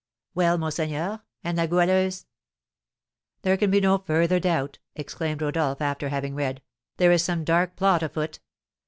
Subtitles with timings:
[0.33, 2.25] "Well, monseigneur, and La Goualeuse?"
[3.43, 6.63] "There can be no further doubt," exclaimed Rodolph, after having read,
[6.97, 8.39] "there is some dark plot afoot.